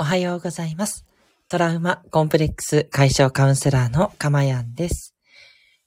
[0.00, 1.04] おはようございます。
[1.48, 5.16] トラウマコンプレックス解消カウンセラーのかまやんです、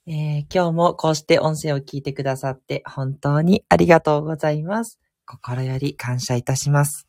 [0.06, 5.00] えー今日もこうして音声を聞いてくださって本当にありがとうございます。
[5.24, 7.08] 心より感謝いたします。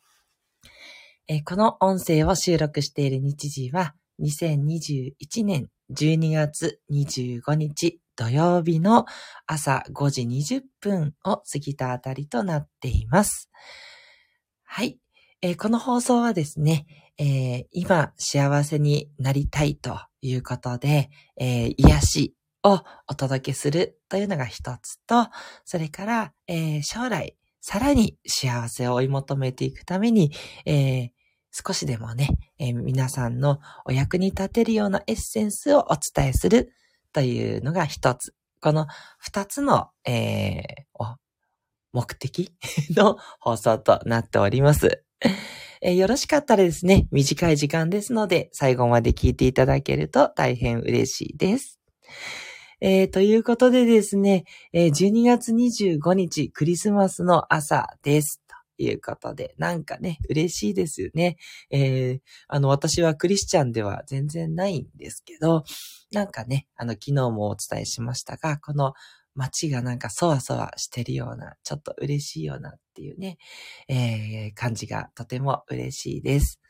[1.28, 9.04] えーこの音声を収録している日時は2021年12月25日土曜日の
[9.46, 13.50] 朝5時20分を過ぎたあたりとなっています。
[14.64, 15.03] はい。
[15.44, 16.86] えーこの放送はですね、
[17.18, 25.26] えー今幸せになりたいということで、えー癒しをお届けするというのが一つと、
[25.66, 30.32] それから、えー将来さらに幸せを追い求めていくために、
[30.64, 31.10] え
[31.52, 36.72] 少しでもね、え皆さんのお役に立てるようなエッセンスをお伝えする
[37.12, 38.34] というのが一つ。
[38.62, 38.86] この
[39.18, 41.16] 二つの、えー
[41.92, 42.52] 目的
[42.96, 45.03] の放送となっております。
[45.82, 51.78] えよろしかったらですね、短い時間ですので、最後まで聞いていただけると大変嬉しいです。
[52.80, 58.40] えーということでですね、えー12月25日クリスマスの朝です。
[58.76, 61.36] ということで、なんかね、嬉しいですよね。
[61.70, 65.64] えーあの、私はクリスチャンでは全然ないんですけど、
[66.12, 68.94] なんかね、あの、昨日もお伝えしましたが、この
[69.34, 73.38] 街がなんかそわそわしてるような、ちょっと嬉しいようなっていうね、
[73.88, 76.60] えー感じがとても嬉しいです。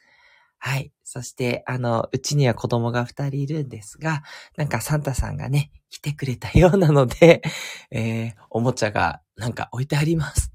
[0.59, 0.93] はい。
[1.05, 4.23] そして、あの、うちには子供が二人いるんですが、
[4.57, 7.43] なんかサンタさんがね、来てくれたようなので、
[7.91, 10.53] えーおもちゃがなんか置いてあります。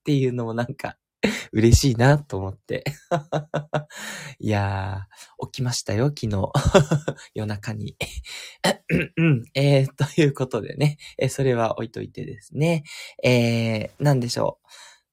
[0.00, 0.96] っていうのもなんか、
[1.52, 2.84] 嬉しいなと思って。
[4.38, 6.50] いやー、起きましたよ、昨日。
[7.34, 7.96] 夜中に。
[9.54, 12.84] えー、ということでね、えーそれは置いといてですね。
[13.22, 14.66] えー、なんでしょう。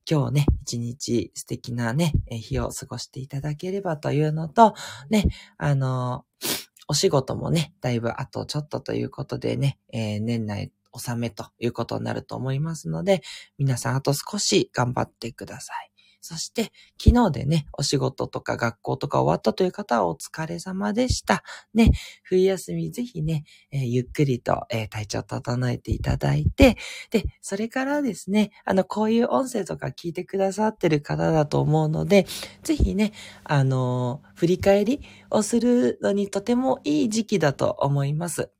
[0.09, 4.73] 今日ね、一日素敵なね、日を過ごしていただければというのと、
[5.09, 5.25] ね、
[5.57, 13.21] あのーお仕事もね、だいぶあとちょっとということでね、えー年内納めということになると思いますので、
[13.57, 15.91] 皆さんあと少し頑張ってください。
[16.21, 21.43] そして、昨日でね、お仕事とか学校とか終わったという方はお疲れ様でした。
[21.73, 21.91] ね、
[22.23, 26.77] 冬休みぜひね、えーゆっくりと、えー体調整えていただいて、
[27.11, 32.25] で、それからですね、あの、こういう音声とか聞いてくださってる方だと思うので、
[32.63, 33.13] ぜひね、
[33.43, 35.01] あのー振り返り
[35.31, 38.51] をするのにとてもいい時期だと思います。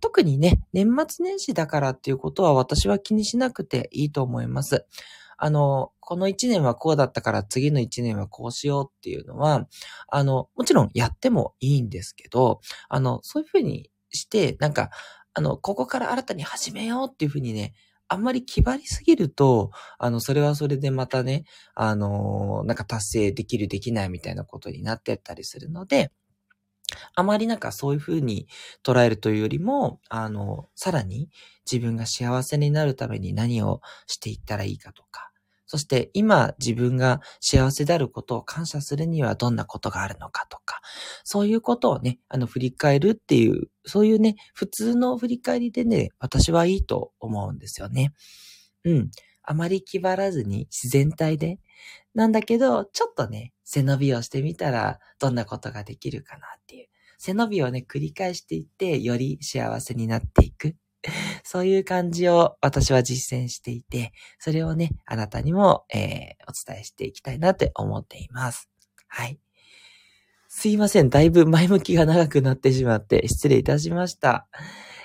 [0.00, 4.84] 特にね、年末年始だからっていうことは私は気にしなくていいと思います。
[5.44, 9.66] あの、この一年はこうだったから次の一年はこうしようっていうのは、
[10.06, 14.90] あの、もちろんやってもいいんですけど、あの、そういうふうにして、なんか、
[15.34, 17.74] あの、ここから新たに始めようっていうふうにね、
[18.06, 21.42] あんまり気張りすぎると、あの、それはそれでまたね、
[21.74, 26.12] あの、なんか達成できるできないみたいなことになってったりするので、
[27.14, 28.46] あまりなんかそういうふうに
[28.84, 31.30] 捉えるというよりも、あの、さらに
[31.70, 35.30] 自分が幸せになるために何をしていったらいいかとか、
[35.72, 40.82] そして今自分が幸せであることを感謝するにはどんなことがあるのかとか、
[41.24, 48.12] そういうことをね、あの振り返るっていう、そういうね、普通の振り返りでね、私はいいと思うんですよね。
[48.84, 49.10] うん。
[49.42, 51.58] あまり気張らずに自然体で。
[52.14, 56.88] なんだけど、ちょっとね、背伸びをしてみたらどんなことができるかなっていう。
[57.16, 60.76] 背伸びをね、繰り返していって、より幸せになっていく。
[61.44, 68.68] そういう感じを私は実践していて、それをね、あなたにも、えーお伝えしていきたいなって思っています。
[69.08, 69.38] はい。
[70.48, 71.08] すいません。
[71.08, 74.48] だいぶ前向きが長くなってしまって失礼いたしました。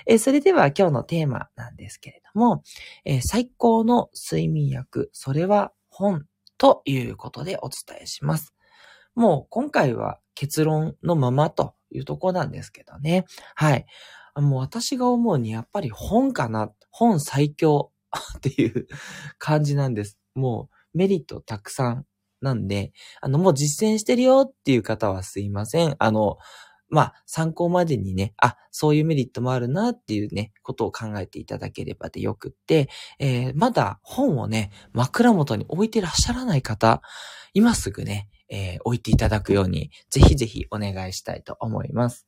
[0.06, 2.62] えそれでは今日のテーマなんですけれども、
[3.04, 6.26] え最高の睡眠薬、それは本
[6.58, 8.52] ということでお伝えします。
[9.14, 13.24] もう今回は結論のままというとこなんですけどね。
[13.54, 13.86] はい。
[14.40, 16.72] もう私が思うにやっぱり本かな。
[16.90, 17.92] 本最強
[18.38, 18.86] っていう
[19.38, 20.18] 感じなんです。
[20.34, 22.06] もうメリットたくさん
[22.40, 25.96] なんで、あのもう実践してるよっていう方はすいません。
[25.98, 26.38] あの、
[26.90, 32.88] まあ参考までにね、あ、そういうメリットもあるなっていうね、ことを考えていただければでよくって、
[33.18, 37.02] えーまだ本をね、枕元に置いてらっしゃらない方、
[37.54, 42.27] 今すぐね、えー置いていただくように、ぜひぜひお願いしたいと思います。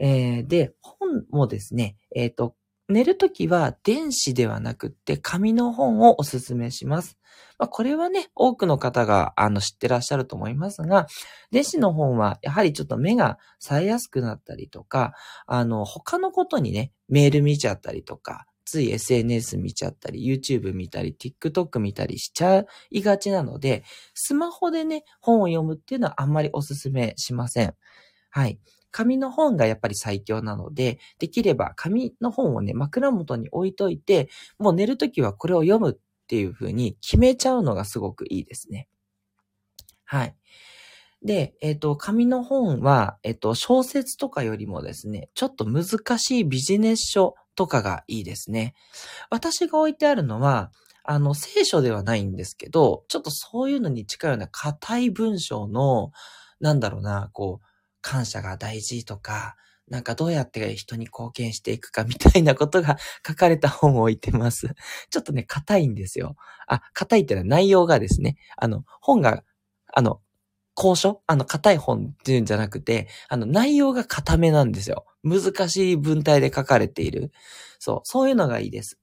[0.00, 2.56] えーで、本もですね、えっ、と、
[2.88, 7.18] 寝るときは電子ではなくって紙の本をおすすめします。
[7.58, 11.06] まあ、これはね、多くの方があの知ってらっしゃると思いますが、
[11.52, 15.12] 電子の本はやはりちょっと目が冴えやすくなったりとか、
[15.46, 27.74] あの、他のことにね、メール見ちゃったりとか、つい SNS 見ちゃったり、YouTube 見たり、TikTok 見たりしちゃいがちなので、スマホでね、本を読むっていうのはあんまりおすすめしません。
[28.30, 28.60] はい。
[28.90, 34.28] 紙の本がやっぱり最強なので、できれば紙の本をね、枕元に置いといて、
[34.58, 35.96] もう寝るときはこれを読むっ
[36.26, 38.88] ていう風に決めちゃうのがすごくいいですね。
[40.04, 40.36] はい。
[41.22, 48.74] で、えっ、ー、と、紙の本は、えっ、ー、と、小説とかよりもですね、ちょっと難しいビジネス書とかがいいですね。
[49.28, 50.72] 私が置いてあるのは、
[51.04, 56.12] あの、聖書ではないんですけど、ちょっとそういうのに近いような硬い文章の、
[56.60, 57.66] なんだろうな、こう、
[58.02, 59.56] 感謝が大事とか、
[59.88, 64.74] なんかどうやって人に貢献していくかみたいなことが 書かれた本を置いてます。
[65.10, 66.36] ちょっとね、硬いんですよ。
[66.68, 69.42] あ、硬いってのは内容がですね、あの、本が、
[69.92, 70.20] あの、
[70.76, 75.06] 交渉あの、硬い本っていうんじゃなくて、あの、内容が硬めなんですよ。
[75.24, 77.32] 難しい文体で書かれている。
[77.80, 78.99] そう、そういうのがいいです。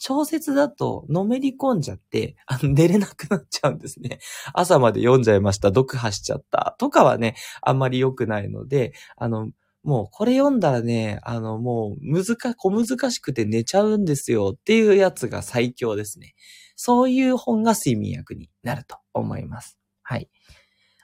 [0.00, 4.18] 小説だと、のめり込んじゃって、あの、寝れなくなっちゃうんですね。
[4.54, 5.68] 朝まで読んじゃいました。
[5.68, 6.74] 読破しちゃった。
[6.78, 9.50] とかはね、あんまり良くないので、あの、
[9.82, 16.34] もうこれ読んだらね、あの、もう、難、小難しくて寝ちゃうんですよっていうやつが最強ですね。
[16.76, 19.78] そういう本が睡眠薬になると思います。
[20.02, 20.30] はい。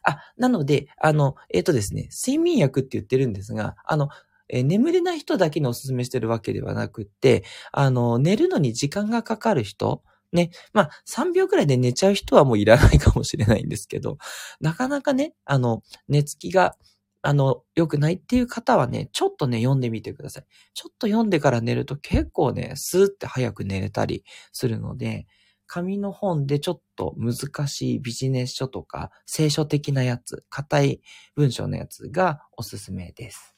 [0.05, 4.09] あ、なので、あの、えっ、ー、とですね、睡眠薬って言ってるんですが、あの、
[4.49, 10.03] え、眠れない人だけにお勧めしてるわけではなくて、あの、寝るのに時間がかかる人、
[10.33, 10.51] ね。
[10.73, 14.19] まあ、3秒くらいで寝ちゃう人はもういらないかもしれないんですけど、
[14.61, 16.77] なかなかね、あの、寝つきが、
[17.23, 20.45] あの、良くないっていう方はね、ちょっとね、読んでみてください。
[20.75, 25.27] ちょっと読んでから寝ると結構ね、スーって早く寝れたりするので、
[25.67, 31.01] 紙の本でちょっと難しいビジネス書とか、聖書的なやつ、硬い
[31.35, 33.56] 文章のやつがおすすめです。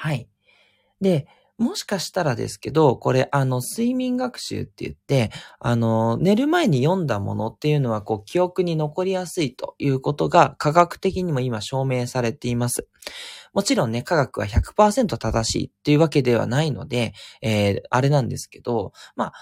[0.00, 0.28] はい。
[1.00, 1.26] で、
[1.58, 12.86] もしかしたらですけど、これ、あの、睡眠学習って言って、あの、寝る前に読んだものっていうのは、こう、記憶に残りやすいということが、科学的にも今証明されています。
[13.52, 17.12] もちろんね、科学は100%正しいっていうわけではないので、
[17.42, 19.32] えー、あれなんですけど、まあ、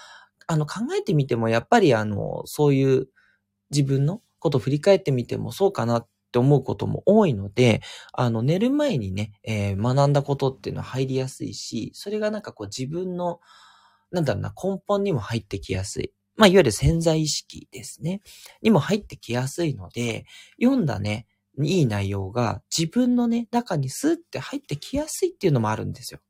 [0.46, 3.08] あの、考えてみても、やっぱりあの、そういう
[3.70, 7.80] 自分のことを振り返ってみてもそうかなっって思うことも多いので、
[8.12, 13.40] あの、寝る前にね、えー、学んだことっていうのは入りやすいし、それがなんかこう自分の、
[14.10, 16.12] なんだろうな、根本にも入ってきやすい。
[16.36, 18.20] まあ、いわゆる潜在意識ですね。
[18.60, 20.26] にも入ってきやすいので、
[20.60, 21.26] 読んだね、
[21.58, 26.20] いい内容が自分のね、中にスーって入ってきやすいっていうのもあるんですよ。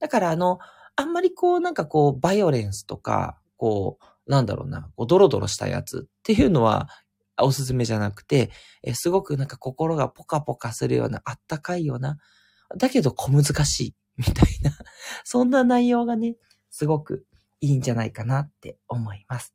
[0.00, 0.58] だからあの、
[0.96, 6.88] あんまりこうなんかこう、バイオレンスとか、こう、なんだろうな、こうドロドロしたやつっていうのは
[7.38, 8.50] おすすめじゃなくて、
[8.82, 12.18] えすごくなんか心がポカポカするような、あったかいような、
[12.76, 14.72] だけど小難しい、みたいな、
[15.24, 16.36] そんな内容がね、
[16.70, 17.26] すごく
[17.60, 19.54] いいんじゃないかなって思います。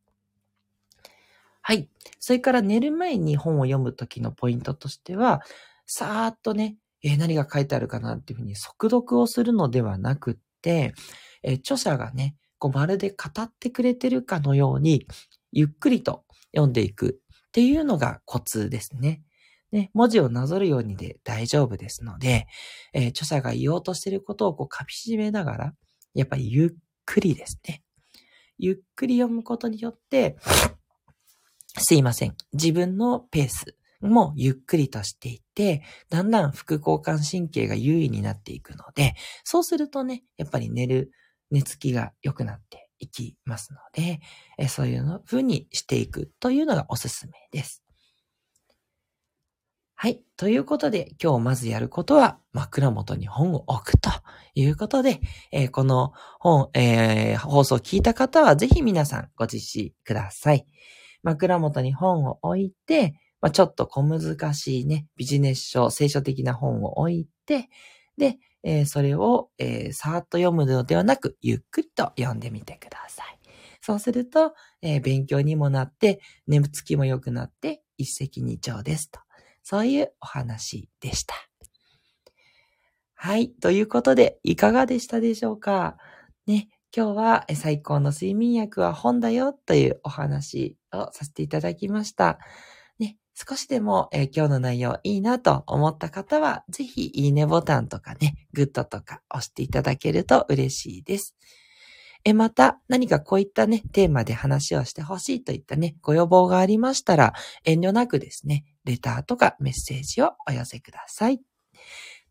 [1.62, 1.90] はい。
[2.20, 5.42] それから寝る前に本を読むときのポイントとしては、
[5.86, 10.94] さーっとね、えー、何が書いてあるかなっていうふうに速読をするのではなくって、
[11.44, 15.08] えー、著者がね、こうまるで語ってくれてるかのように、
[15.52, 19.22] ゆっくりと読んでいくっていうのがコツですね。
[19.72, 22.48] ね、文字をなぞるようにで大丈夫ですので、
[22.94, 25.74] えー、著者が言おうとしていることをこう噛み締めながら、
[26.14, 26.70] やっぱりゆっ
[27.06, 27.84] くりですね。
[28.58, 30.38] ゆっくり読むことによって、
[31.78, 32.36] すいません。
[32.54, 41.12] 自分のペースもゆっくりとしていって、だんだん副交感神経が優位になっていくので、そうするとね、やっぱり寝る、
[41.52, 44.20] 寝つきが良くなっていきますので、
[44.58, 47.84] えそういうの風にしていくというのがおすすめです。
[50.00, 50.22] はい。
[50.38, 54.12] ということで、今日まずやることは、枕元に本を置くと
[54.54, 60.68] いうことで、えー、この本、えー、放送を聞いた方は、ぜひ皆さんご実施ください。
[61.24, 67.68] 枕元に本を置いて、まあ、ちょっと小難しいね、ビジネス書、聖書的な本を置いて、
[68.20, 73.40] で、えー、それを、えー、さーっと読むのではなく、ゆっくりと読んでみてください。
[73.82, 79.20] そうすると、えー、勉強にもなって、眠つきも良くなって、一石二鳥ですと。
[79.64, 81.36] そういうお話でした。
[83.14, 83.50] はい。
[83.50, 85.98] ということで、いかがでしたでしょうか？
[86.46, 86.70] ね。
[86.96, 92.40] 今日は最高の睡眠薬は本だよというお話をさせていただきました。
[93.40, 101.36] 少しでも、えー、今日の内容いいなと思った方は、ぜひいいねボタンとかね、グッドとか押していただけると嬉しいです。
[102.26, 111.40] え、また、何かこういったね、テーマで話をしてほしいといったね、ご要望がありましたら、遠慮なくですね、レターとかメッセージをお寄せください。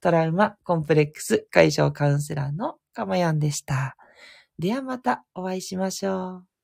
[0.00, 3.96] トラウマコンプレックス解消カウンセラーのかまやんでした。
[4.58, 6.55] ではまたお会いしましょう。